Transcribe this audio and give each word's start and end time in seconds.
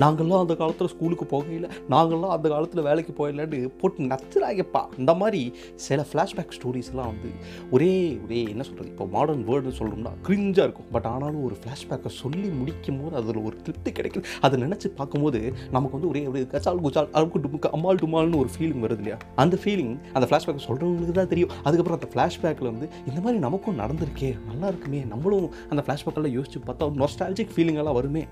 நாங்கள்லாம் 0.00 0.42
அந்த 0.44 0.54
காலத்தில் 0.60 0.90
ஸ்கூலுக்கு 0.92 1.26
போகையில் 1.30 1.66
நாங்கள்லாம் 1.92 2.32
அந்த 2.34 2.48
காலத்தில் 2.48 2.82
வேலைக்கு 2.82 3.12
போயிடலான்னு 3.18 3.68
போட்டு 3.80 4.08
நச்சுறாங்கப்பா. 4.10 4.82
இந்த 4.98 5.14
மாதிரி 5.14 5.40
சில 5.74 6.04
ஃப்ளாஷ்பேக் 6.10 6.54
ஸ்டோரிஸ்லாம் 6.56 7.08
வந்து 7.12 7.30
ஒரே 7.70 8.18
ஒரே 8.24 8.42
என்ன 8.52 8.62
சொல்கிறது 8.62 8.90
இப்போ 8.90 9.06
மாடர்ன் 9.06 9.48
வேர்டு 9.48 9.72
சொல்லணும்னா 9.78 10.12
கிரிஞ்சாக 10.26 10.66
இருக்கும். 10.66 10.90
பட் 10.92 11.06
ஆனாலும் 11.12 11.44
ஒரு 11.44 11.56
ஃப்ளாஷ்பேக்கை 11.62 12.12
சொல்லி 12.22 12.48
முடிக்கும் 12.48 13.00
போது 13.02 13.16
அதில் 13.16 13.42
ஒரு 13.44 13.56
திருப்தி 13.56 13.90
கிடைக்குது. 13.90 14.24
அதை 14.40 14.62
நினச்சி 14.62 14.90
பார்க்கும்போது 15.00 15.40
நமக்கு 15.70 15.96
வந்து 15.98 16.08
ஒரே 16.08 16.26
ஒரு 16.26 16.46
கச்சால் 16.52 16.84
குச்சால் 16.86 17.10
அழுக்கு 17.12 17.38
டுமுக்கு 17.38 17.70
அம்மாள் 17.78 18.02
டுமால்னு 18.04 18.42
ஒரு 18.42 18.50
ஃபீலிங் 18.56 18.84
வருது 18.86 19.02
இல்லையா? 19.02 19.18
அந்த 19.36 19.58
ஃபீலிங் 19.64 19.94
அந்த 20.12 20.26
ஃப்ளாஷ்பேக் 20.30 20.66
சொல்கிறவங்களுக்கு 20.68 21.18
தான் 21.20 21.32
தெரியும். 21.34 21.54
அதுக்கப்புறம் 21.64 22.00
அந்த 22.00 22.10
ஃப்ளாஷ்பேக்கில் 22.14 22.72
வந்து 22.72 22.88
இந்த 23.06 23.20
மாதிரி 23.20 23.38
நமக்கும் 23.38 23.78
நடந்திருக்கே 23.78 24.32
நல்லா 24.46 24.66
இருக்குமே 24.66 25.04
நம்மளும் 25.04 25.50
அந்த 25.70 25.82
ஃப்ளாஷ்பேக்கெல்லாம் 25.86 26.36
யோசிச்சு 26.38 26.60
பார்த்தா 26.66 26.90
நொஸ்டாலஜிக் 27.04 27.54
ஃபீலிங்கெல்லாம் 27.56 27.98
வருமே. 28.00 28.24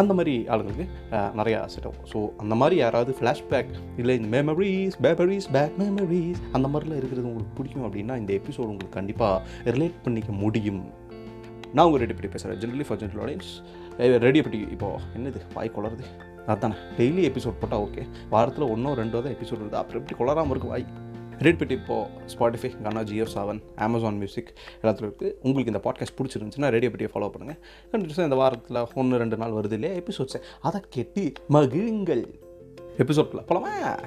அந்த 0.00 0.12
மாதிரி 0.18 0.34
ஆளுங்களுக்கு 0.52 0.84
நிறையா 1.40 1.58
செட் 1.72 1.86
ஆகும் 1.88 2.06
ஸோ 2.12 2.18
அந்த 2.42 2.54
மாதிரி 2.60 2.76
யாராவது 2.82 3.12
ஃப்ளாஷ்பேக் 3.18 3.70
இல்லை 4.00 4.14
இந்த 4.18 4.28
மெமரிஸ் 4.36 4.96
பேபரிஸ் 5.06 5.46
பேக் 5.56 5.76
மெமரிஸ் 5.82 6.40
அந்த 6.56 6.66
மாதிரிலாம் 6.72 7.00
இருக்கிறது 7.00 7.28
உங்களுக்கு 7.30 7.56
பிடிக்கும் 7.58 7.86
அப்படின்னா 7.88 8.16
இந்த 8.22 8.32
எபிசோடு 8.40 8.72
உங்களுக்கு 8.72 8.98
கண்டிப்பாக 8.98 9.72
ரிலேட் 9.76 10.02
பண்ணிக்க 10.06 10.32
முடியும். 10.44 10.82
நான் 11.76 11.86
உங்கள் 11.88 12.02
ரெடி 12.04 12.14
பட்டி 12.16 12.30
பேசுகிறேன் 12.34 12.60
generally 12.64 12.86
for 12.88 13.00
general 13.02 13.22
audience 13.24 13.52
ready 14.26 14.40
Patti 14.44 14.60
இப்போது 14.74 15.02
என்னது? 15.16 15.40
வாய் 15.56 15.74
குளருது 15.76 16.06
அதானே. 16.52 16.76
டெய்லி 16.98 17.22
எபிசோட் 17.30 17.60
போட்டால் 17.60 17.84
ஓகே 17.86 18.02
வாரத்தில் 18.34 18.70
ஒன்றோ 18.74 18.90
ரெண்டோ 19.00 19.22
தான் 19.24 19.34
எபிசோட் 19.36 19.62
வருது. 19.62 19.80
அப்புறம் 19.82 20.00
எப்படி 20.02 20.16
குளராமல் 20.20 20.54
இருக்கு 20.54 20.72
வாய்? 20.74 20.86
ரீட் 21.38 21.62
பிட் 21.62 21.70
இப்போது 21.70 22.10
Spotify 22.26 22.70
Gaana 22.82 23.02
Jio 23.02 23.24
Saavn 23.24 23.62
Amazon 23.76 24.14
music 24.14 24.52
எல்லாத்துலையும் 24.82 25.12
இருக்குது 25.12 25.32
உங்களுக்கு 25.42 25.72
இந்த 25.72 25.80
பாட்காஸ்ட் 25.84 26.18
பிடிச்சிருந்துச்சுன்னா 26.18 26.70
ரேடியோ 26.70 26.90
பெட்டியை 26.90 27.10
ஃபாலோ 27.14 27.30
பண்ணுங்கள் 27.30 27.58
கண்டிப்பாக 27.90 28.22
இந்த 28.22 28.34
வாரத்தில் 28.34 28.86
ஒன்று 28.94 29.18
ரெண்டு 29.18 29.36
நாள் 29.36 29.52
வருது 29.52 29.72
இல்லையா 29.72 30.00
எபிசோட்ஸை 30.00 30.40
அதை 30.60 30.80
கெட்டி 30.88 31.32
மகிழுங்கள். 31.50 32.24
எபிசோட்ல 32.98 33.44
போலாமா? 33.48 33.98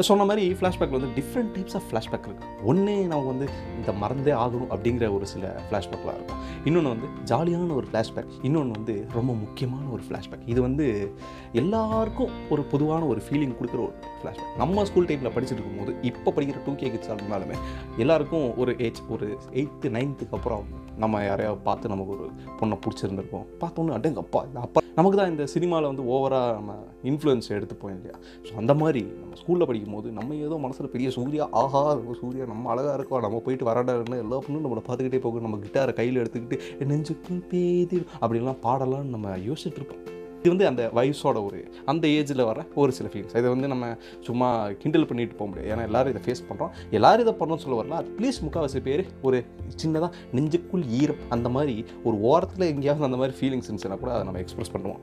சொன்ன 0.00 0.24
மாதிரி 0.24 0.54
ஃப்ளாஷ்பேக்கில் 0.58 0.98
வந்து 0.98 1.22
டிஃப்ரெண்ட் 1.22 1.50
டைப்ஸ் 1.54 1.74
ஆஃப் 1.78 1.86
ஃப்ளாஷ்பேக் 1.88 2.26
இருக்குது 2.28 2.64
ஒன்றே 2.64 2.94
நம்ம 3.06 3.26
வந்து 3.26 3.48
இந்த 3.78 3.92
மறந்தே 3.92 4.30
ஆகணும் 4.30 4.70
அப்படிங்கிற 4.74 5.14
ஒரு 5.14 5.26
சில 5.26 5.62
ஃப்ளாஷ்பேக்லாம் 5.66 6.16
இருக்கும். 6.18 6.40
இன்னொன்று 6.64 6.92
வந்து 6.94 7.08
ஜாலியான 7.30 7.74
ஒரு 7.74 7.86
ஃப்ளாஷ்பேக் 7.92 8.30
இன்னொன்று 8.42 8.72
வந்து 8.78 9.06
ரொம்ப 9.12 9.32
முக்கியமான 9.32 9.84
ஒரு 9.90 10.02
ஃப்ளாஷ்பேக் 10.08 10.46
இது 10.46 10.60
வந்து 10.60 11.14
எல்லாருக்கும் 11.52 12.30
ஒரு 12.50 12.62
பொதுவான 12.62 13.06
ஒரு 13.06 13.22
ஃபீலிங் 13.26 13.56
கொடுக்குற 13.60 13.80
ஒரு 13.80 13.94
ஃப்ளாஷ்பேக் 14.20 14.56
நம்ம 14.56 14.84
ஸ்கூல் 14.84 15.04
டைமில் 15.04 15.34
படிச்சுட்டு 15.34 15.60
இருக்கும்போது 15.60 15.94
இப்போ 16.02 16.30
படிக்கிற 16.30 16.64
டூ 16.64 16.74
கே 16.74 16.90
கிட்ஸ் 16.90 17.08
இருந்தாலுமே 17.08 17.58
எல்லாருக்கும் 17.98 18.56
ஒரு 18.56 18.74
ஏஜ் 18.78 19.02
ஒரு 19.08 19.38
எயித்து 19.52 19.90
நைன்த்துக்கு 19.90 20.32
அப்புறம் 20.32 20.64
நம்ம 20.98 21.24
யாரையாவது 21.24 21.60
பார்த்து 21.60 21.88
நமக்கு 21.88 22.12
ஒரு 22.12 22.28
பொண்ணை 22.60 22.78
பிடிச்சிருந்துருப்போம் 22.84 23.46
பார்த்தோன்னு 23.64 23.96
அடங்க 23.98 24.18
அப்பா 24.18 24.44
இந்த 24.44 24.60
அப்பா. 24.60 24.80
நமக்கு 24.94 25.18
தான் 25.18 25.30
இந்த 25.30 25.46
சினிமாவில் 25.46 25.86
வந்து 25.86 26.02
ஓவராக 26.02 26.54
நம்ம 26.54 26.72
இன்ஃப்ளூயன்ஸ் 27.04 27.46
எடுத்துப்போம் 27.48 27.92
இல்லையா? 27.96 28.16
ஸோ 28.46 28.56
அந்த 28.56 28.74
மாதிரி 28.74 29.02
நம்ம 29.20 29.34
ஸ்கூலில் 29.40 29.68
படிக்கும் 29.82 29.98
போது 29.98 30.16
நம்ம 30.18 30.34
ஏதோ 30.46 30.56
மனசில் 30.64 30.92
பெரிய 30.94 31.08
சூர்யா 31.16 31.44
ஆஹா 31.62 31.82
சூர்யா 32.20 32.44
நம்ம 32.52 32.70
அழகாக 32.72 32.96
இருக்கோம் 32.98 33.24
நம்ம 33.26 33.42
போயிட்டு 33.46 33.68
வரடாருன்னு 33.70 34.22
எல்லா 34.24 34.38
பொண்ணும் 34.46 34.64
நம்மளை 34.66 34.82
பார்த்துக்கிட்டே 34.88 35.20
போகும் 35.26 35.46
நம்ம 35.48 35.60
கிட்டாரை 35.66 35.92
கையில் 36.00 36.20
எடுத்துக்கிட்டு 36.22 36.86
நெஞ்சுக்கு 36.92 37.36
பேதி 37.52 38.00
அப்படிலாம் 38.22 38.62
பாடலாம்னு 38.66 39.14
நம்ம 39.16 39.36
யோசிச்சுட்டு 39.48 39.80
இருப்போம் 39.82 40.02
இது 40.42 40.50
வந்து 40.52 40.66
அந்த 40.70 40.82
வயசோட 40.98 41.38
ஒரு 41.48 41.58
அந்த 41.90 42.04
ஏஜில் 42.18 42.44
வர 42.48 42.60
ஒரு 42.74 42.92
சில 42.96 43.08
ஃபீலிங்ஸ் 43.10 43.36
இதை 43.40 43.48
வந்து 43.54 43.68
நம்ம 43.72 43.88
சும்மா 44.26 44.48
கிண்டல் 44.82 45.06
பண்ணிட்டு 45.10 45.36
போக 45.40 45.46
முடியாது. 45.50 45.68
ஏன்னா 45.72 45.84
எல்லாரும் 45.88 46.12
இதை 46.14 46.22
ஃபேஸ் 46.24 46.42
பண்ணுறோம் 46.48 46.72
எல்லாரும் 46.98 47.24
இதை 47.24 47.34
பண்ணணும்னு 47.40 47.64
சொல்ல 47.64 47.78
வரல. 47.80 48.00
அட்லீஸ்ட் 48.02 48.44
முக்கால்வாசி 48.46 48.82
பேர் 48.88 49.04
ஒரு 49.22 49.40
சின்னதாக 49.82 50.10
நெஞ்சுக்குள் 50.38 50.84
ஈரம் 51.00 51.22
அந்த 51.36 51.48
மாதிரி 51.56 51.76
ஒரு 52.04 52.18
ஓரத்தில் 52.32 52.70
எங்கேயாவது 52.72 53.10
அந்த 53.10 53.20
மாதிரி 53.22 53.36
ஃபீலிங்ஸ் 53.40 53.68
இருந்துச்சுன்னா 53.70 54.00
கூட 54.04 54.12
அதை 54.16 54.24
நம்ம 54.28 54.42
எக்ஸ்பிரஸ் 54.46 54.74
பண்ணுவோம். 54.76 55.02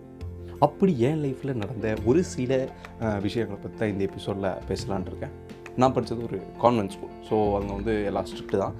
அப்படி 0.65 0.93
என் 1.09 1.21
லைஃப்பில் 1.25 1.59
நடந்த 1.61 1.89
ஒரு 2.09 2.21
சில 2.33 2.53
விஷயங்களை 3.25 3.59
பற்றி 3.63 3.77
தான் 3.81 3.91
இந்த 3.93 4.03
எபிசோடில் 4.09 4.49
பேசலான் 4.69 5.07
இருக்கேன். 5.11 5.35
நான் 5.81 5.93
படித்தது 5.95 6.23
ஒரு 6.29 6.39
கான்வென்ட் 6.63 6.93
ஸ்கூல் 6.95 7.13
ஸோ 7.29 7.35
அங்கே 7.57 7.73
வந்து 7.77 7.93
எல்லாம் 8.09 8.27
ஸ்ட்ரிக்ட் 8.31 8.57
தான். 8.63 8.75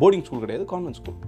போர்டிங் 0.00 0.24
ஸ்கூல் 0.28 0.44
கிடையாது 0.44 0.64
கான்வென்ட் 0.72 0.98
ஸ்கூல் 1.00 1.18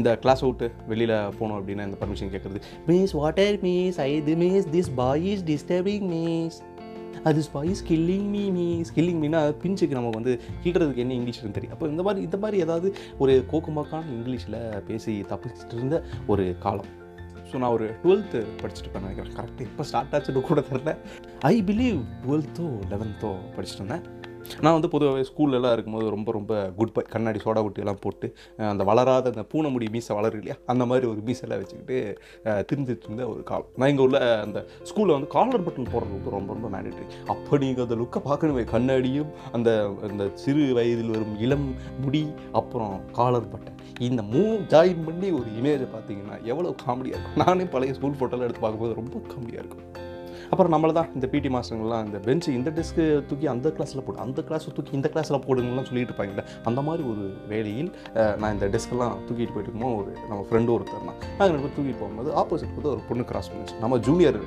இந்த 0.00 0.10
கிளாஸ் 0.22 0.42
அவுட்டு 0.44 0.66
வெளியில் 0.92 1.14
போகணும் 1.36 1.58
அப்படின்னா 1.58 1.84
இந்த 1.88 1.98
பர்மிஷன் 2.00 2.32
கேட்குறது 2.32 2.60
miss 2.88 3.14
water 3.20 3.58
miss 3.66 4.00
the 4.30 4.36
miss 4.44 4.66
this 4.76 4.90
boy 5.02 5.26
is 5.32 5.44
disturbing 5.52 6.06
miss 6.14 6.58
அது 7.28 7.40
spice 7.46 7.80
killing 7.90 8.28
me 8.34 8.42
miss 8.58 8.90
killing 8.96 9.20
Meena 9.22 9.40
பிஞ்சுக்கு 9.62 9.98
நமக்கு 9.98 10.18
வந்து 10.20 10.34
கீழ்றதுக்கு 10.64 11.02
என்ன 11.04 11.14
இங்கிலீஷ்னு 11.18 11.56
தெரியும். 11.56 11.74
அப்போ 11.76 11.86
இந்த 11.92 12.02
மாதிரி 12.06 12.24
இந்த 12.26 12.38
மாதிரி 12.42 12.58
ஏதாவது 12.66 12.88
ஒரு 13.24 13.34
கோக்குமாக்கான 13.52 14.10
இங்கிலீஷில் 14.18 14.58
பேசி 14.88 15.14
தப்பிச்சிட்டு 15.32 15.76
இருந்த 15.78 15.98
ஒரு 16.34 16.46
காலம். 16.64 16.90
ஸோ 17.50 17.58
நான் 17.62 17.74
ஒரு 17.76 17.86
டுவெல்த்து 18.02 18.38
படிச்சுட்டு 18.60 18.84
இருப்பேன் 18.84 19.04
நினைக்கிறேன். 19.06 19.34
கரெக்டாக 19.38 19.66
இப்போ 19.70 19.84
ஸ்டார்ட் 19.90 20.14
ஆச்சுன்னு 20.16 20.42
கூட 20.50 20.62
தெரில 20.70 20.92
ஐ 21.52 21.54
பிலீவ் 21.70 21.98
டுவெல்த்தோ 22.24 22.66
லெவன்த்தோ 22.92 23.30
படிச்சுட்டு 23.56 23.82
இருந்தேன். 23.82 24.04
நான் 24.60 24.74
வந்து 24.74 24.88
பொதுவாகவே 24.88 25.22
ஸ்கூல்லலாம் 25.28 25.72
இருக்கும்போது 25.72 26.06
ரொம்ப 26.10 26.30
ரொம்ப 26.32 26.52
குட் 26.76 26.92
பை 26.92 27.02
கண்ணாடி 27.08 27.38
சோடா 27.38 27.60
புட்டி 27.62 27.74
போட்டு 28.02 28.26
அந்த 28.68 28.84
வளராத 28.84 29.32
அந்த 29.32 29.44
பூனை 29.50 29.70
முடி 29.70 29.86
மீசை 29.88 30.16
வளரு 30.16 30.36
இல்லையா? 30.36 30.56
அந்த 30.66 30.84
மாதிரி 30.86 31.06
ஒரு 31.06 31.20
மீசெல்லாம் 31.26 31.60
வச்சுக்கிட்டு 31.62 31.98
அஹ், 32.46 32.62
இருந்த 32.98 33.24
ஒரு 33.26 33.42
காலம். 33.42 33.70
நான் 33.76 33.88
இங்கே 33.88 34.04
உள்ள 34.04 34.16
அந்த 34.42 34.58
ஸ்கூலில் 34.84 35.16
வந்து 35.16 35.30
காலர் 35.34 35.64
பட்டன் 35.66 35.90
போடுறது 35.92 36.16
வந்து 36.16 36.34
ரொம்ப 36.36 36.52
ரொம்ப 36.52 36.68
மேண்டேட்ரி 36.68 37.06
அப்போ 37.28 37.58
நீங்கள் 37.58 37.86
அந்த 37.86 37.96
லுக்கை 37.96 38.22
பார்க்கணுமே 38.26 38.64
கண்ணாடியும் 38.72 39.30
அந்த 39.52 39.70
அந்த 40.08 40.24
சிறு 40.36 40.64
வயதில் 40.74 41.12
வரும் 41.12 41.36
இளம் 41.40 41.68
முடி 42.00 42.22
அப்புறம் 42.52 42.84
காலர் 43.12 43.52
பட்டன். 43.52 43.72
இந்த 44.06 44.22
மூணு 44.30 44.56
ஜாயின் 44.70 45.04
பண்ணி 45.04 45.28
ஒரு 45.32 45.48
இமேஜை 45.58 45.88
பார்த்தீங்கன்னா 45.90 46.36
எவ்வளோ 46.44 46.74
காமெடியாக 46.82 47.16
இருக்கும். 47.16 47.40
நானே 47.44 47.66
பழைய 47.66 47.94
ஸ்கூல் 47.94 48.18
ஃபோட்டோலாம் 48.18 48.46
எடுத்து 48.46 48.60
பார்க்கும்போது 48.60 48.94
ரொம்ப 48.94 49.16
காமெடியாக 49.30 49.62
இருக்கும். 49.62 49.86
அப்புறம் 50.50 50.72
நம்மளை 50.74 50.92
தான் 50.98 51.08
இந்த 51.16 51.26
பிடி 51.34 51.50
மாஸ்டருங்கெல்லாம் 51.54 52.04
இந்த 52.08 52.18
பெஞ்சு 52.26 52.50
இந்த 52.58 52.70
டெஸ்க்கு 52.78 53.04
தூக்கி 53.30 53.46
அந்த 53.54 53.68
கிளாஸில் 53.76 54.04
போடு 54.06 54.20
அந்த 54.26 54.42
கிளாஸை 54.48 54.72
தூக்கி 54.76 54.92
இந்த 54.98 55.10
கிளாஸில் 55.14 55.42
போடுங்கலாம் 55.46 55.88
சொல்லிட்டு 55.90 56.12
இருப்பாங்கல்ல 56.12 56.44
அந்த 56.70 56.82
மாதிரி 56.88 57.04
ஒரு 57.12 57.24
வேலையில் 57.52 57.90
நான் 58.42 58.52
இந்த 58.56 58.68
டெஸ்க்கெல்லாம் 58.74 59.14
தூக்கிட்டு 59.28 59.54
போயிட்டு 59.54 59.70
இருக்கும்போது 59.70 59.98
ஒரு 60.02 60.12
நம்ம 60.30 60.40
ஃப்ரெண்டு 60.50 60.72
ஒருத்தர் 60.76 61.06
தான் 61.08 61.18
நாங்கள் 61.38 61.54
ரெண்டு 61.54 61.64
பேர் 61.66 61.76
தூக்கிட்டு 61.78 62.00
போகும்போது 62.02 62.30
ஆப்போசிட் 62.42 62.76
வந்து 62.78 62.92
ஒரு 62.94 63.02
பொண்ணு 63.08 63.24
கிராஸ் 63.30 63.50
பண்ணுச்சு. 63.52 63.76
நம்ம 63.84 63.98
ஜூனியர் 64.06 64.38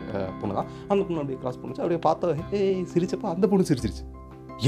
பொண்ணு 0.41 0.53
தான். 0.59 0.69
அந்த 0.91 1.01
பொண்ணு 1.07 1.21
அப்படியே 1.23 1.39
கிராஸ் 1.43 1.59
பண்ணுச்சு. 1.61 1.81
அப்படியே 1.83 2.01
பார்த்தா 2.07 2.33
ஏய் 2.59 2.85
சிரிச்சப்போ 2.93 3.29
அந்த 3.35 3.47
பொண்ணு 3.51 3.69
சிரிச்சிருச்சு. 3.71 4.05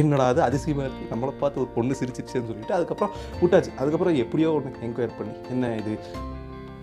என்னடா 0.02 0.26
அது 0.32 0.42
அதிசயமாக 0.48 0.86
இருக்குது 0.88 1.12
நம்மளை 1.14 1.32
பார்த்து 1.40 1.62
ஒரு 1.64 1.70
பொண்ணு 1.78 1.98
சிரிச்சிருச்சுன்னு 2.02 2.50
சொல்லிட்டு 2.52 2.76
அதுக்கப்புறம் 2.78 3.14
விட்டாச்சு. 3.42 3.72
அதுக்கப்புறம் 3.82 4.20
எப்படியோ 4.24 4.52
ஒன்று 4.58 4.84
என்கொயர் 4.88 5.18
பண்ணி 5.18 5.34
என்ன 5.54 5.72
இது? 5.82 5.94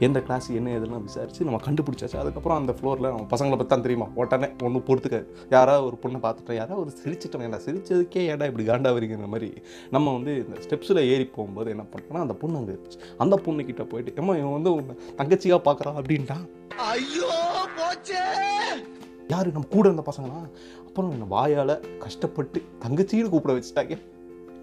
எந்த 0.07 0.19
கிளாஸ் 0.27 0.47
என்ன 0.59 0.75
இதெல்லாம் 0.79 1.05
விசாரித்து 1.07 1.47
நம்ம 1.47 1.59
கண்டுபிடிச்சாச்சு. 1.67 2.19
அதுக்கப்புறம் 2.23 2.59
அந்த 2.61 2.73
ஃப்ளோரில் 2.77 3.09
நம்ம 3.13 3.27
பசங்களை 3.33 3.57
பற்றி 3.59 3.71
தான் 3.73 3.85
தெரியுமா? 3.87 4.07
உடனே 4.21 4.49
ஒன்றும் 4.67 4.85
பொறுத்துக்க. 4.89 5.19
யாராவது 5.51 5.87
ஒரு 5.89 5.97
பொண்ணை 6.03 6.19
பார்த்துட்டோம் 6.25 6.59
யாராவது 6.61 6.83
ஒரு 6.85 6.93
சிரிச்சிட்டோம். 7.01 7.45
ஏன்டா 7.47 7.61
சிரிச்சதுக்கே 7.67 8.23
ஏன்டா 8.33 8.49
இப்படி 8.51 8.67
காண்டா 8.71 8.93
வரீங்கிற 8.97 9.29
மாதிரி 9.35 9.51
நம்ம 9.91 10.13
வந்து 10.13 10.35
இந்த 10.45 10.61
ஸ்டெப்ஸில் 10.67 11.03
ஏறி 11.13 11.27
போகும்போது 11.37 11.71
என்ன 11.71 11.87
பண்ணோம்னா 11.93 12.25
அந்த 12.27 12.37
பொண்ணு 12.43 12.61
அங்கே 12.61 12.73
இருந்துச்சு. 12.75 13.01
அந்த 13.19 13.37
பொண்ணுக்கிட்ட 13.47 13.85
போயிட்டு 13.93 14.15
ஏம்மா 14.23 14.37
இவன் 14.43 14.57
வந்து 14.59 14.73
தங்கச்சியாக 15.21 15.61
பார்க்குறான் 15.69 15.99
அப்படின்ட்டான் 16.01 16.45
ஐயோ 16.93 17.31
போச்சே! 17.79 18.23
யார்? 19.33 19.55
நம்ம 19.55 19.69
கூட 19.73 19.85
இருந்த 19.89 20.05
பசங்களா? 20.11 20.39
அப்புறம் 20.87 21.11
என்னை 21.15 21.27
வாயால் 21.29 21.75
கஷ்டப்பட்டு 22.05 22.59
தங்கச்சின்னு 22.85 23.33
கூப்பிட 23.35 23.55
வச்சுட்டாங்க. 23.57 23.97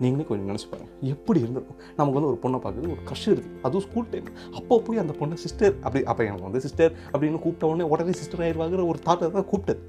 நீங்களே 0.03 0.27
கொஞ்சம் 0.29 0.49
நினச்சி 0.51 0.69
பாருங்க. 0.71 0.91
எப்படி 1.13 1.39
இருந்திருக்கும் 1.43 1.81
நமக்கு 1.99 2.17
வந்து 2.19 2.31
ஒரு 2.33 2.39
பொண்ணை 2.45 2.59
பார்க்குறது 2.63 2.93
ஒரு 2.95 3.03
கஷ்டம் 3.11 3.33
இருக்குது 3.35 3.59
அதுவும் 3.67 3.85
ஸ்கூல் 3.87 4.09
டைம் 4.13 4.31
அப்போ 4.59 4.79
போய் 4.87 5.03
அந்த 5.03 5.15
பொண்ணை 5.19 5.37
சிஸ்டர் 5.43 5.75
அப்படி 5.85 6.03
அப்போ 6.13 6.23
எனக்கு 6.29 6.47
வந்து 6.49 6.63
சிஸ்டர் 6.65 6.93
அப்படின்னு 7.13 7.43
கூப்பிட்ட 7.45 7.69
உடனே 7.73 7.87
உடனே 7.93 8.15
சிஸ்டர் 8.21 8.43
ஆயிடுவாங்கிற 8.47 8.87
ஒரு 8.93 9.01
தாட்டை 9.09 9.29
தான் 9.37 9.49
கூப்பிட்டது. 9.51 9.83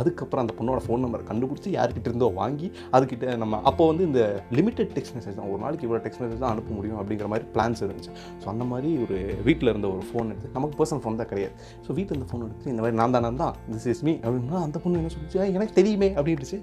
அதுக்கப்புறம் 0.00 0.42
அந்த 0.42 0.52
பொண்ணோட 0.58 0.80
ஃபோன் 0.84 1.02
நம்பரை 1.04 1.24
கண்டுபிடிச்சி 1.28 1.70
யார்கிட்ட 1.76 2.08
இருந்தோ 2.10 2.26
வாங்கி 2.40 2.66
அதுக்கிட்ட 2.96 3.36
நம்ம 3.42 3.60
அப்போ 3.68 3.84
வந்து 3.90 4.04
இந்த 4.08 4.20
லிமிட்டெட் 4.58 4.92
டெக்ஸ்ட் 4.96 5.14
மெசேஜ் 5.16 5.38
தான் 5.38 5.48
ஒரு 5.52 5.60
நாளைக்கு 5.62 5.86
இவ்வளோ 5.86 6.00
டெக்ஸ்ட் 6.04 6.22
மெசேஜ் 6.24 6.42
தான் 6.44 6.52
அனுப்ப 6.54 6.70
முடியும் 6.76 6.98
அப்படிங்கிற 7.00 7.28
மாதிரி 7.32 7.46
பிளான்ஸ் 7.54 7.82
இருந்துச்சு. 7.86 8.12
ஸோ 8.42 8.46
அந்த 8.52 8.64
மாதிரி 8.72 8.90
ஒரு 9.04 9.16
வீட்டில் 9.48 9.72
இருந்த 9.72 9.88
ஒரு 9.94 10.04
ஃபோன் 10.10 10.30
எடுத்து 10.32 10.54
நமக்கு 10.58 10.76
பர்சனல் 10.80 11.02
ஃபோன் 11.04 11.20
தான் 11.22 11.30
கிடையாது. 11.32 11.54
ஸோ 11.86 11.88
வீட்டில் 11.98 12.16
இருந்த 12.16 12.30
ஃபோன் 12.32 12.44
எடுத்து 12.48 12.72
இந்த 12.74 12.82
மாதிரி 12.84 12.98
நான் 13.00 13.16
தான் 13.16 13.26
நான் 13.28 13.42
தான் 13.44 13.56
திஸ் 13.74 13.88
இஸ் 13.94 14.04
மீ 14.08 14.14
அப்படின்னா 14.24 14.60
அந்த 14.66 14.78
பொண்ணு 14.84 15.00
என்ன 15.02 15.12
சொல்லிச்சு? 15.16 15.40
எனக்கு 15.58 15.78
தெரியுமே 15.80 16.10
அப்படின்ட்டுச்சு 16.18 16.60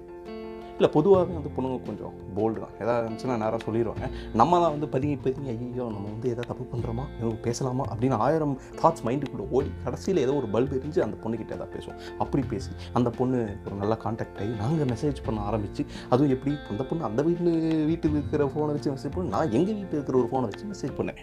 இல்லை 0.78 0.90
பொதுவாகவே 0.96 1.34
வந்து 1.38 1.52
பொண்ணுங்க 1.56 1.78
கொஞ்சம் 1.88 2.14
போல்டு 2.38 2.60
தான். 2.64 2.74
எதாவது 2.84 3.04
இருந்துச்சுன்னா 3.04 3.36
நேராக 3.44 3.60
சொல்லிடுவாங்க 3.66 4.06
நம்ம 4.40 4.60
தான் 4.64 4.74
வந்து 4.76 4.88
பதுங்கி 4.94 5.18
பதுங்கி 5.26 5.50
ஐயோ 5.54 5.86
நம்ம 5.96 6.06
வந்து 6.14 6.28
எதாவது 6.34 6.50
தப்பு 6.52 6.66
பண்ணுறோமா 6.74 7.06
இவங்க 7.20 7.38
பேசலாமா? 7.46 7.84
அப்படின்னு 7.92 8.18
ஆயிரம் 8.26 8.56
தாட்ஸ் 8.82 9.06
மைண்டுக்குள்ளே 9.08 9.46
ஓடி 9.58 9.72
கடைசியில் 9.86 10.24
ஏதோ 10.26 10.36
ஒரு 10.42 10.50
பல்ப் 10.56 10.76
எரிஞ்சு 10.80 11.02
அந்த 11.06 11.18
பொண்ணுக்கிட்ட 11.24 11.58
ஏதாவது 11.58 11.74
பேசுவோம். 11.78 12.02
அப்படி 12.26 12.44
பேசி 12.54 12.72
அந்த 13.00 13.12
பொண்ணு 13.20 13.40
ஒரு 13.68 13.78
நல்ல 13.84 13.96
காண்டாக்ட் 14.06 14.42
ஆகி 14.44 14.54
நாங்கள் 14.64 14.92
மெசேஜ் 14.94 15.24
பண்ண 15.28 15.48
ஆரம்பித்து 15.52 15.86
அதுவும் 16.10 16.34
எப்படி? 16.38 16.56
அந்த 16.74 16.84
பொண்ணு 16.92 17.10
அந்த 17.12 17.24
வீட்டில் 17.30 17.54
வீட்டில் 17.92 18.16
இருக்கிற 18.18 18.50
ஃபோனை 18.54 18.74
வச்சு 18.76 18.94
மெசேஜ் 18.98 19.16
பண்ணி 19.18 19.36
நான் 19.38 19.56
எங்கள் 19.60 19.80
வீட்டில் 19.80 20.00
இருக்கிற 20.00 20.18
ஒரு 20.24 20.30
ஃபோனை 20.34 20.50
வச்சு 20.52 20.72
மெசேஜ் 20.74 20.98
பண்ணேன். 21.00 21.22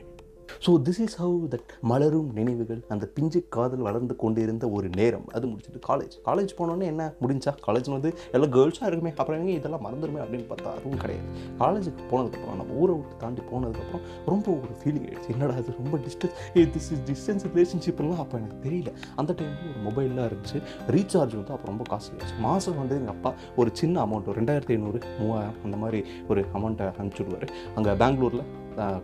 So 0.65 0.73
this 0.87 1.01
is 1.05 1.17
how 1.23 1.37
that 1.53 1.71
மலரும் 1.91 2.29
நினைவுகள் 2.39 2.81
அந்த 2.95 3.05
பிஞ்சு 3.17 3.41
காதல் 3.57 3.85
வளர்ந்து 3.87 4.15
கொண்டிருந்த 4.23 4.65
ஒரு 4.77 4.89
நேரம். 4.99 5.27
அது 5.37 5.45
முடிச்சுட்டு 5.51 5.81
காலேஜ் 5.89 6.15
காலேஜ் 6.29 6.53
போனோடனே 6.59 6.87
என்ன 6.93 7.03
முடிஞ்சா? 7.23 7.53
காலேஜ் 7.67 7.89
வந்து 7.95 8.11
எல்லாம் 8.35 8.53
கேர்ள்ஸாக 8.57 8.89
இருக்குமே 8.91 9.13
அப்புறம் 9.21 9.41
எங்கே 9.41 9.55
இதெல்லாம் 9.61 9.85
மறந்துடுமே 9.87 10.21
அப்படின்னு 10.25 10.47
பார்த்தா 10.53 10.75
அதுவும் 10.79 11.01
கிடையாது. 11.05 11.27
காலேஜுக்கு 11.63 12.05
போனதுக்கப்புறம் 12.13 12.61
நம்ம 12.63 12.79
ஊரை 12.83 12.95
விட்டு 12.99 13.17
தாண்டி 13.25 13.45
போனதுக்கப்புறம் 13.53 14.05
ரொம்ப 14.33 14.47
ஒரு 14.63 14.75
ஃபீலிங் 14.81 15.07
ஆயிடுச்சு. 15.09 15.33
என்னடா 15.35 15.57
அது 15.63 15.77
ரொம்ப 15.81 15.99
distance 16.07 16.37
a 16.61 16.65
this 16.77 16.91
is 16.97 17.05
distance 17.11 17.47
ரிலேஷன்ஷிப்லாம் 17.51 18.23
அப்போ 18.25 18.37
எனக்கு 18.43 18.59
தெரியல. 18.67 18.93
அந்த 19.23 19.31
டைமில் 19.41 19.69
ஒரு 19.73 19.83
மொபைல்லாம் 19.89 20.29
இருந்துச்சு. 20.31 20.61
ரீசார்ஜ் 20.97 21.37
வந்து 21.41 21.55
அப்போ 21.57 21.69
ரொம்ப 21.73 21.85
காஸ்ட்லி 21.93 22.19
ஆச்சு 22.23 22.39
மாதம் 22.47 22.81
வந்து 22.83 22.97
எங்கள் 23.01 23.15
அப்பா 23.17 23.33
ஒரு 23.63 23.73
சின்ன 23.83 24.05
அமௌண்ட் 24.07 24.31
ஒரு 24.33 24.39
ரெண்டாயிரத்தி 24.43 24.75
ஐநூறு 24.77 25.01
மூவாயிரம் 25.21 25.61
அந்த 25.69 25.79
மாதிரி 25.85 26.03
ஒரு 26.33 26.43
அமௌண்ட்டை 26.59 26.89
அனுப்பிச்சுடுவார். 27.01 27.47
அங்கே 27.77 27.95
பெங்களூரில் 28.05 28.47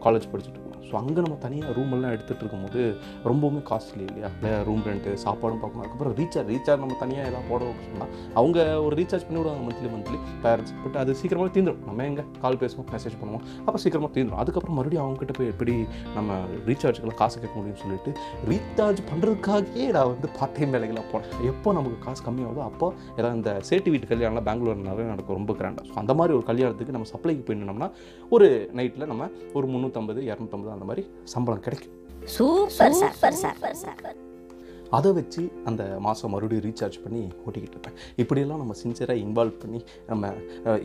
காலேஜ் 0.07 0.33
படிச்சுட்டு 0.33 0.67
ஸோ 0.89 0.95
அங்கே 1.01 1.21
நம்ம 1.25 1.37
தனியாக 1.45 1.73
ரூமெல்லாம் 1.79 2.13
எடுத்துகிட்டு 2.15 2.43
இருக்கும்போது 2.45 2.83
ரொம்பவுமே 3.31 3.61
காஸ்ட்லி 3.71 4.05
இல்லையா? 4.09 4.29
ரூம் 4.69 4.83
ரெண்ட்டு 4.89 5.17
சாப்பாடும் 5.25 5.61
பார்க்கணும். 5.63 5.83
அதுக்கப்புறம் 5.85 6.15
ரீசார்ஜ் 6.21 6.51
ரீசார்ஜ் 6.55 6.83
நம்ம 6.85 6.97
தனியாக 7.03 7.31
எதாவது 7.31 7.49
போட 7.51 7.71
சொன்னால் 7.89 8.13
அவங்க 8.39 8.59
ஒரு 8.87 8.95
ரீசார்ஜ் 9.01 9.27
பண்ணி 9.29 9.41
விடுவாங்க 9.41 9.63
மந்த்லி 9.69 9.91
மந்த்லி 9.95 10.19
பேரண்ட்ஸ் 10.45 10.75
பட் 10.85 10.97
அது 11.03 11.17
சீக்கிரமாக 11.21 11.51
தீந்துடும் 11.57 11.85
நம்ம 11.91 12.05
எங்கே? 12.11 12.25
கால் 12.45 12.61
பேசுவோம் 12.63 12.89
மெசேஜ் 12.95 13.19
பண்ணுவோம். 13.23 13.45
அப்போ 13.67 13.79
சீக்கிரமாக 13.85 14.13
தீந்துடும் 14.17 14.43
அதுக்கப்புறம் 14.45 14.79
மறுபடியும் 14.81 15.05
அவங்ககிட்ட 15.05 15.35
போய் 15.41 15.51
எப்படி 15.55 15.75
நம்ம 16.17 16.39
ரீசார்ஜுக்கெல்லாம் 16.71 17.21
காசு 17.23 17.37
கேட்க 17.43 17.55
முடியும்னு 17.59 17.83
சொல்லிட்டு 17.85 18.11
ரீசார்ஜ் 18.51 19.03
பண்ணுறதுக்காகவே 19.11 19.87
நான் 19.97 20.11
வந்து 20.13 20.31
பார்ட் 20.39 20.57
டைம் 20.59 20.73
வேலைகளாக 20.77 21.07
போனேன். 21.13 21.33
எப்போ 21.53 21.69
நமக்கு 21.79 21.99
காசு 22.07 22.23
கம்மியாகுதோ 22.29 22.65
அப்போ 22.71 22.87
ஏதாவது 23.19 23.37
இந்த 23.41 23.53
சேட்டு 23.71 23.93
வீட்டு 23.95 24.13
கல்யாணம்லாம் 24.13 24.49
பெங்களூர் 24.51 24.83
நிறைய 24.91 25.07
நடக்கும். 25.13 25.39
ரொம்ப 25.41 25.53
கிராண்டாக 25.61 25.87
ஸோ 25.91 25.95
அந்த 26.03 26.13
மாதிரி 26.21 26.33
ஒரு 26.39 26.47
கல்யாணத்துக்கு 26.51 26.97
நம்ம 26.97 27.09
சப்ளைக்கு 27.13 27.45
போயிருந்தோம்னா 27.49 27.91
ஒரு 28.37 28.49
நைட்டில் 28.79 29.09
நம்ம 29.13 29.29
ஒரு 29.59 29.67
முந்நூற்றம்பது 29.75 30.21
இரநூத்தம்பது 30.31 30.68
அந்த 30.77 30.85
மாதிரி 30.85 31.05
சம்பளம் 31.35 31.67
கிடைக்கும். 31.67 31.95
சூப்பர் 32.37 32.97
சூப்பர் 33.03 33.39
சூப்பர் 33.43 33.79
சூப்பர் 33.85 34.17
அதை 34.97 35.11
வச்சு 35.13 35.43
அந்த 35.65 35.83
மாதம் 36.01 36.31
மறுபடியும் 36.31 36.65
ரீசார்ஜ் 36.67 36.97
பண்ணி 37.03 37.23
ஓட்டிக்கிட்டு 37.47 37.77
இருப்பேன். 37.77 37.97
இப்படியெல்லாம் 38.23 38.61
நம்ம 38.63 38.75
சின்சியராக 38.83 39.17
இன்வால்வ் 39.25 39.59
பண்ணி 39.63 39.81
நம்ம 40.07 40.31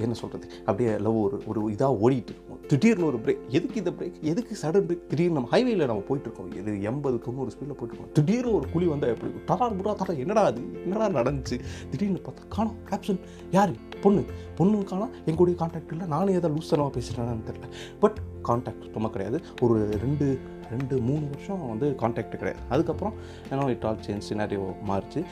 என்ன 0.03 0.13
சொல்கிறது 0.21 0.47
அப்படியே 0.59 0.94
லவ் 1.06 1.19
ஒரு 1.25 1.38
ஒரு 1.51 1.62
இதாக 1.75 2.00
ஓடிட்டு 2.06 2.33
இருக்கோம். 2.33 2.59
திடீர்னு 2.68 3.06
ஒரு 3.06 3.18
பிரேக் 3.18 3.48
எதுக்கு 3.48 3.75
இந்த 3.75 3.92
பிரேக் 3.92 4.19
எதுக்கு 4.19 4.57
சடன் 4.62 4.86
பிரேக் 4.86 5.07
திடீர்னு 5.07 5.33
நம்ம 5.33 5.50
ஹைவேல 5.51 5.86
நம்ம 5.86 6.04
போயிட்டு 6.07 6.31
இது 6.57 6.81
எண்பது 6.81 7.19
தொண்ணூறு 7.19 7.50
ஸ்பீடில் 7.50 7.74
போயிட்டு 7.74 7.86
இருக்கோம் 7.86 8.12
திடீர்னு 8.13 8.56
ஒரு 8.56 8.68
குழி 8.74 8.86
வந்தால் 8.86 9.10
எப்படி 9.10 9.33
இருக்கும்? 9.33 9.80
புடா 9.80 9.95
தடா 9.95 10.13
என்னடா 10.13 10.42
அது? 10.42 10.62
என்னடா 10.83 11.21
நடந்துச்சு? 11.21 11.60
திடீர்னு 11.89 12.21
பார்த்தா 12.25 12.48
காணோம். 12.50 12.75
ஆப்ஷன் 12.89 13.19
யார்? 13.51 13.71
பொண்ணு. 14.01 14.25
பொண்ணு 14.56 14.83
காணா 14.83 15.07
எங்களுடைய 15.25 15.60
கான்டாக்ட் 15.60 15.92
இல்லை. 15.92 16.07
நானும் 16.07 16.36
ஏதாவது 16.36 16.62
லூசனமாக 16.62 16.92
பேசுகிறேன்னு 16.98 17.48
தெரியல. 17.51 17.69
பட் 18.00 18.18
கான்டாக்ட் 18.44 18.92
சும்மா 18.92 19.09
கிடையாது. 19.09 19.42
ஒரு 19.62 19.92
ரெண்டு 19.92 20.39
ரெண்டு 20.69 20.98
மூணு 20.98 21.25
வருஷம் 21.31 21.68
வந்து 21.68 21.88
கான்டாக்ட் 22.00 22.36
கிடையாது. 22.36 22.59
அதுக்கப்புறம் 22.69 23.13
ஏன்னா 23.50 23.68
இட் 23.68 23.83
ஆல் 23.83 24.00
சேஞ்ச் 24.07 24.36
நிறைய 24.36 24.75
மாறிச்சு. 24.88 25.25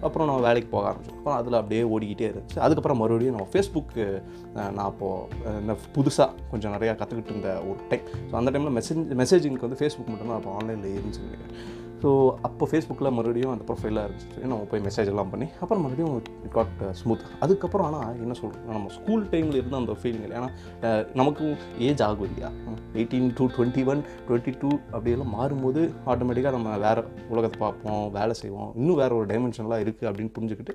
அப்புறம் 0.00 0.26
நம்ம 0.26 0.42
வேலைக்கு 0.42 0.70
போக 0.70 0.90
ஆரம்பிச்சோம். 0.90 1.16
அப்புறம் 1.18 1.38
அதில் 1.38 1.52
அப்படியே 1.52 1.82
ஓடிக்கிட்டே 1.82 2.26
இருந்துச்சு. 2.30 2.58
அதுக்கப்புறம் 2.58 2.98
மறுபடியும் 2.98 3.34
நம்ம 3.34 3.50
ஃபேஸ்புக்கு 3.52 4.22
நான் 4.54 4.76
அப்போது 4.76 5.60
இந்த 5.60 5.76
புதுசாக 5.94 6.30
கொஞ்சம் 6.50 6.63
நிறையா 6.68 6.94
கற்றுக்கிட்டு 7.00 7.32
இருந்த 7.34 7.50
ஒரு 7.70 7.78
டைம் 7.90 8.04
ஸோ 8.28 8.34
அந்த 8.40 8.50
டைமில் 8.50 8.76
மெசேஜ் 8.78 9.14
மெசேஜிங்க்கு 9.22 9.66
வந்து 9.68 9.80
ஃபேஸ்புக் 9.80 10.12
மட்டும்தான் 10.12 10.38
அப்போ 10.40 10.52
ஆன்லைனில் 10.58 10.94
இருந்துச்சு 10.98 11.24
நினைக்கிறேன் 11.24 11.56
ஸோ 12.02 12.10
அப்போ 12.46 12.64
ஃபேஸ்புக்கில் 12.70 13.14
மறுபடியும் 13.16 13.52
அந்த 13.52 13.64
ப்ரொஃபைலாக 13.68 14.06
இருந்துச்சு. 14.06 14.40
நம்ம 14.42 14.64
போய் 14.70 14.82
மெசேஜ் 14.86 15.10
எல்லாம் 15.12 15.30
பண்ணி 15.32 15.46
அப்புறம் 15.60 15.82
மறுபடியும் 15.84 16.16
காட் 16.56 16.82
ஸ்மூத் 17.00 17.22
uh, 17.24 17.38
அதுக்கப்புறம் 17.44 17.86
ஆனால் 17.88 18.18
என்ன 18.24 18.34
சொல்கிறேன் 18.40 18.74
நம்ம 18.76 18.90
ஸ்கூல் 18.96 19.22
டைமில் 19.32 19.58
இருந்த 19.60 19.76
அந்த 19.82 19.94
ஃபீலிங் 20.00 20.24
இல்லை 20.26 20.36
ஏன்னா 20.40 20.50
uh, 20.88 21.00
நமக்கும் 21.20 21.54
ஏஜ் 21.88 22.02
ஆகும் 22.08 22.28
இல்லையா? 22.30 22.50
Eighteen 22.98 23.30
to 23.38 23.46
twenty 23.56 23.84
one 23.92 24.02
twenty 24.28 24.54
two 24.62 24.70
அப்படியெல்லாம் 24.92 25.32
மாறும்போது 25.38 25.82
ஆட்டோமேட்டிக்காக 26.12 26.54
நம்ம 26.58 26.76
வேறு 26.86 27.04
உலகத்தை 27.32 27.60
பார்ப்போம் 27.64 28.04
வேலை 28.18 28.36
செய்வோம். 28.42 28.70
இன்னும் 28.80 29.00
வேறு 29.02 29.18
ஒரு 29.20 29.28
டைமென்ஷன்லாம் 29.32 29.84
இருக்குது 29.86 30.10
அப்படின்னு 30.10 30.34
புரிஞ்சுக்கிட்டு 30.38 30.74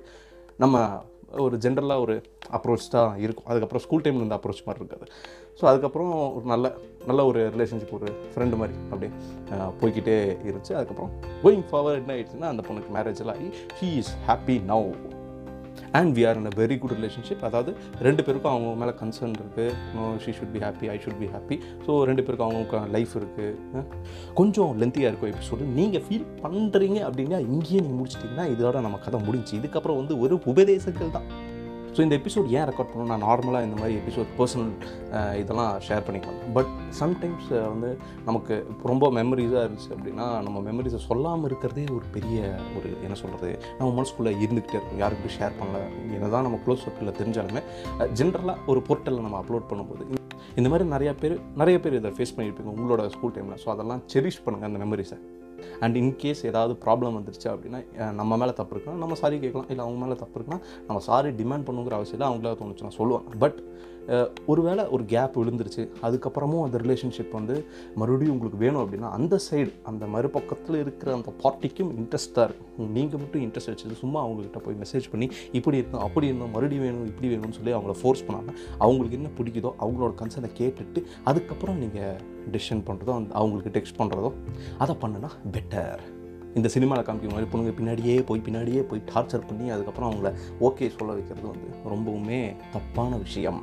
நம்ம 0.58 0.76
ஒரு 1.46 1.56
ஜென்ரலாக 1.56 2.00
ஒரு 2.00 2.14
அப்ரோச் 2.56 2.86
தான் 2.90 3.18
இருக்கும். 3.18 3.46
அதுக்கப்புறம் 3.46 3.82
ஸ்கூல் 3.84 4.00
டைமில் 4.00 4.22
இருந்த 4.22 4.38
அப்ரோச் 4.40 4.64
மாதிரி 4.66 4.84
இருக்காது. 4.84 5.06
ஸோ 5.60 5.64
அதுக்கப்புறம் 5.64 6.34
ஒரு 6.34 6.44
நல்ல 6.44 6.72
நல்ல 7.06 7.24
ஒரு 7.24 7.40
ரிலேஷன்ஷிப் 7.54 7.94
ஒரு 7.98 8.08
ஃப்ரெண்டு 8.34 8.56
மாதிரி 8.56 8.78
அப்படியே 8.90 9.12
போய்கிட்டே 9.80 10.16
இருந்துச்சு. 10.48 10.72
அதுக்கப்புறம் 10.78 11.12
கோயிங் 11.44 11.64
ஃபார்வர்ட் 11.70 12.02
என்ன 12.02 12.14
ஆயிடுச்சுன்னா 12.16 12.50
அந்த 12.54 12.64
பொண்ணுக்கு 12.68 12.96
மேரேஜ் 12.98 13.22
எல்லாம் 13.24 13.36
ஆகி 13.36 13.50
she 13.80 13.88
is 14.02 14.12
happy 14.28 14.58
now 14.72 14.88
and 15.94 16.12
we 16.16 16.24
are 16.26 16.36
in 16.36 16.48
a 16.50 16.54
very 16.56 16.78
good 16.78 16.94
relationship 16.98 17.44
அதாவது 17.44 17.70
ரெண்டு 18.00 18.24
பேருக்கும் 18.24 18.52
அவங்க 18.52 18.70
மேலே 18.80 18.94
கன்சர்ன் 19.00 19.36
இருக்குது 19.38 19.66
she 20.24 20.32
should 20.32 20.52
be 20.52 20.58
happy 20.58 20.88
I 20.88 20.96
should 20.98 21.18
be 21.18 21.26
happy 21.26 21.56
so 21.86 21.92
ரெண்டு 22.04 22.24
பேருக்கும் 22.24 22.48
அவங்க 22.48 22.82
லைஃப் 22.88 23.14
இருக்குது 23.20 23.84
கொஞ்சம் 24.34 24.72
லென்த்தியாக 24.80 25.12
இருக்கும் 25.12 25.32
எபிசோடு 25.32 25.70
நீங்கள் 25.74 26.04
ஃபீல் 26.06 26.26
பண்ணுறீங்க 26.42 26.98
அப்படின்னா 27.08 27.40
இங்கேயே 27.48 27.80
நீங்கள் 27.80 27.98
முடிச்சிட்டிங்கன்னா 28.00 28.46
இதோட 28.54 28.80
நம்ம 28.80 28.98
கதை 28.98 29.20
முடிஞ்சு 29.26 29.54
இதுக்கப்புறம் 29.60 29.96
வந்து 29.96 30.16
ஒரு 30.18 30.34
உபதேசங்கள் 30.46 31.14
தான். 31.16 31.28
ஸோ 31.94 32.00
இந்த 32.06 32.14
எபிசோட் 32.20 32.48
ஏன் 32.56 32.66
ரெக்கார்ட் 32.70 32.90
பண்ணணும் 32.90 33.12
நான் 33.12 33.24
நார்மலாக 33.28 33.66
இந்த 33.68 33.76
மாதிரி 33.80 33.94
எபிசோட் 34.00 34.30
பர்சனல் 34.38 34.72
இதெல்லாம் 35.42 35.72
ஷேர் 35.86 36.04
பண்ணிக்கலாம். 36.06 36.38
பட் 36.56 36.70
சம்டைம்ஸ் 37.00 37.48
வந்து 37.72 37.90
நமக்கு 38.28 38.54
ரொம்ப 38.92 39.10
மெமரிஸாக 39.18 39.64
இருந்துச்சு 39.66 39.90
அப்படின்னா 39.96 40.26
நம்ம 40.46 40.58
மெமரிஸை 40.68 41.00
சொல்லாமல் 41.08 41.48
இருக்கிறதே 41.50 41.86
ஒரு 41.96 42.06
பெரிய 42.16 42.38
ஒரு 42.78 42.90
என்ன 43.06 43.18
சொல்கிறது 43.22 43.50
நம்ம 43.80 43.90
மனசுக்குள்ளே 43.98 44.34
இருந்துக்கிட்டே 44.44 44.78
இருக்கும். 44.78 45.02
யாருக்கும் 45.04 45.36
ஷேர் 45.38 45.58
பண்ணல. 45.60 45.80
என்ன 46.18 46.30
தான் 46.36 46.46
நம்ம 46.48 46.60
க்ளோஸ் 46.66 46.84
சர்க்கிளில் 46.86 47.18
தெரிஞ்சாலுமே 47.20 47.62
ஜென்ரலாக 48.20 48.56
ஒரு 48.72 48.82
போர்ட்டலில் 48.88 49.26
நம்ம 49.26 49.40
அப்லோட் 49.42 49.68
பண்ணும்போது 49.72 50.06
இந்த 50.60 50.68
மாதிரி 50.70 50.84
நிறையா 50.94 51.12
பேர் 51.20 51.34
நிறைய 51.60 51.76
பேர் 51.82 51.98
இதை 51.98 52.10
ஃபேஸ் 52.16 52.32
பண்ணியிருப்பீங்க 52.36 52.70
உங்களோட 52.76 53.02
ஸ்கூல் 53.14 53.34
டைமில் 53.36 53.60
ஸோ 53.64 53.68
அதெல்லாம் 53.74 54.00
செரிஷ் 54.12 54.40
பண்ணுங்கள் 54.44 54.70
அந்த 54.70 54.80
மெமரிஸை 54.84 55.18
அண்ட் 55.80 55.96
இன்கேஸ் 55.96 56.42
ஏதாவது 56.50 56.74
ப்ராப்ளம் 56.84 57.16
வந்துருச்சு 57.18 57.48
அப்படின்னா 57.52 57.80
நம்ம 58.12 58.36
மேலே 58.36 58.52
தப்பு 58.52 58.76
இருக்குன்னா 58.76 59.00
நம்ம 59.04 59.14
சாரி 59.22 59.38
கேட்கலாம். 59.44 59.68
இல்லை 59.68 59.84
அவங்க 59.84 60.04
மேலே 60.04 60.18
தப்பு 60.24 60.36
இருக்குன்னா 60.40 60.60
நம்ம 60.86 61.02
சாரி 61.08 61.30
டிமாண்ட் 61.42 61.66
பண்ணுங்கிற 61.70 61.96
அவசியம் 62.00 62.20
இல்லை 62.20 62.28
அவங்களா 62.32 62.56
தோணுச்சுன்னா 62.62 62.94
சொல்லுவாங்க. 63.00 63.30
பட் 63.44 63.60
ஒருவேளை 64.52 64.84
ஒரு 64.94 65.04
கேப் 65.12 65.38
விழுந்துருச்சு 65.40 65.82
அதுக்கப்புறமும் 66.06 66.64
அந்த 66.66 66.78
ரிலேஷன்ஷிப் 66.84 67.34
வந்து 67.38 67.56
மறுபடியும் 68.00 68.34
உங்களுக்கு 68.34 68.58
வேணும் 68.64 68.82
அப்படின்னா 68.84 69.10
அந்த 69.18 69.40
சைடு 69.46 69.72
அந்த 69.90 70.06
மறுபக்கத்தில் 70.14 70.78
இருக்கிற 70.84 71.12
அந்த 71.18 71.32
பார்ட்டிக்கும் 71.44 71.90
இன்ட்ரெஸ்ட்டாக 72.00 72.46
இருக்கும். 72.48 72.90
நீங்கள் 72.96 73.20
மட்டும் 73.22 73.42
இன்ட்ரெஸ்ட் 73.46 73.72
வச்சு 73.72 74.00
சும்மா 74.02 74.20
அவங்கக்கிட்ட 74.26 74.62
போய் 74.66 74.80
மெசேஜ் 74.82 75.10
பண்ணி 75.14 75.28
இப்படி 75.58 75.80
இருந்தோம் 75.82 76.04
அப்படி 76.06 76.30
இருந்தோம் 76.30 76.54
மறுபடியும் 76.56 76.86
வேணும் 76.86 77.08
இப்படி 77.12 77.30
வேணும்னு 77.32 77.58
சொல்லி 77.58 77.74
அவங்கள 77.78 77.96
ஃபோர்ஸ் 78.02 78.24
பண்ணாமல் 78.28 78.56
அவங்களுக்கு 78.84 79.18
என்ன 79.20 79.32
பிடிக்குதோ 79.40 79.72
அவங்களோட 79.84 80.12
கன்சர்னை 80.22 80.50
கேட்டுட்டு 80.60 81.02
அதுக்கப்புறம் 81.24 81.78
நீங்கள் 81.78 82.16
டிசிஷன் 82.54 82.86
பண்ணுறதோ 82.88 83.14
அந்த 83.18 83.30
அவங்களுக்கு 83.40 83.74
டெக்ஸ்ட் 83.78 84.00
பண்ணுறதோ 84.00 84.32
அதை 84.84 84.96
பண்ணுனா 85.04 85.30
பெட்டர் 85.56 86.02
இந்த 86.58 86.68
சினிமாவில் 86.74 87.04
காமிக்கிற 87.06 87.32
மாதிரி 87.32 87.50
பொண்ணுங்க 87.50 87.72
பின்னாடியே 87.78 88.14
போய் 88.28 88.40
பின்னாடியே 88.46 88.80
போய் 88.90 89.02
டார்ச்சர் 89.10 89.46
பண்ணி 89.48 89.66
அதுக்கப்புறம் 89.74 90.08
அவங்கள 90.10 90.30
ஓகே 90.68 90.86
சொல்ல 90.96 91.10
வைக்கிறது 91.18 91.46
வந்து 91.52 91.68
ரொம்பவுமே 91.92 92.40
தப்பான 92.72 93.18
விஷயம். 93.26 93.60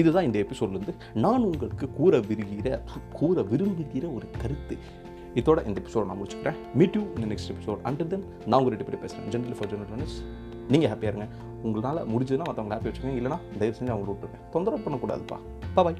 இதுதான் 0.00 0.24
இந்த 0.24 0.38
எபிசோட்லேருந்து 0.38 0.94
நான் 1.24 1.44
உங்களுக்கு 1.50 1.86
கூற 1.98 2.18
விரும்புகிற 2.30 2.80
கூற 3.12 3.42
விரும்புகிற 3.52 4.14
ஒரு 4.14 4.26
கருத்து. 4.40 4.76
இதோட 5.34 5.66
இந்த 5.66 5.80
எபிசோட் 5.80 6.06
நான் 6.06 6.18
முடிச்சுக்கிறேன். 6.22 6.56
மீட் 6.74 6.94
யூ 6.94 7.02
இந்த 7.18 7.34
நெக்ஸ்ட் 7.34 7.52
எபிசோட் 7.52 7.78
அண்டர் 7.88 8.06
தென் 8.06 8.24
நான் 8.46 8.60
உங்கள் 8.60 8.76
ரெண்டு 8.76 8.84
பேர் 8.84 9.00
பேசுகிறேன் 9.00 9.30
ஜென்ரல் 9.30 9.56
ஃபார் 9.58 9.70
ஜெனரல் 9.72 10.08
நீங்கள் 10.68 10.90
ஹாப்பியாக 10.90 11.12
இருங்க. 11.12 11.26
உங்களால் 11.62 12.06
முடிஞ்சதுன்னா 12.08 12.46
மற்றவங்க 12.50 12.76
ஹாப்பி 12.76 12.88
வச்சுக்கோங்க. 12.88 13.16
இல்லைனா 13.20 13.38
தயவு 13.58 13.76
செஞ்சு 13.78 13.88
அவங்க 13.88 14.10
விட்டுருங்க. 14.12 14.48
தொந்தரவு 14.50 14.82
பண்ணக்கூடாதுப்பா. 14.82 15.38
பாய் 15.74 15.94